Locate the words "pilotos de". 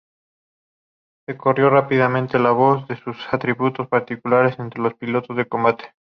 4.95-5.47